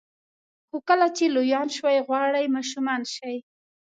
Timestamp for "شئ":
3.15-3.35